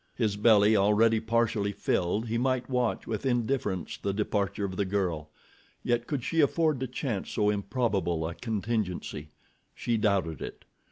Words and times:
His 0.15 0.35
belly 0.35 0.75
already 0.75 1.19
partially 1.19 1.71
filled, 1.71 2.27
he 2.27 2.39
might 2.39 2.67
watch 2.71 3.05
with 3.05 3.23
indifference 3.23 3.97
the 3.97 4.13
departure 4.15 4.65
of 4.65 4.75
the 4.75 4.83
girl; 4.83 5.29
yet 5.83 6.07
could 6.07 6.23
she 6.23 6.41
afford 6.41 6.79
to 6.79 6.87
chance 6.87 7.29
so 7.29 7.51
improbable 7.51 8.27
a 8.27 8.33
contingency? 8.33 9.29
She 9.75 9.97
doubted 9.97 10.41
it. 10.41 10.65